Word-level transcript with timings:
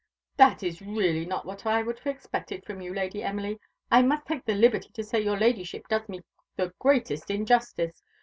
"That 0.35 0.63
is 0.63 0.81
really 0.81 1.27
not 1.27 1.45
what 1.45 1.67
I 1.67 1.83
would 1.83 1.99
have 1.99 2.07
expected 2.07 2.65
from 2.65 2.81
you, 2.81 2.91
Lady 2.91 3.21
Emily. 3.21 3.59
I 3.91 4.01
must 4.01 4.25
take 4.25 4.45
the 4.45 4.55
liberty 4.55 4.89
to 4.89 5.03
say 5.03 5.21
your 5.21 5.37
Ladyship 5.37 5.87
does 5.87 6.09
me 6.09 6.21
the 6.55 6.73
greatest 6.79 7.29
injustice. 7.29 8.01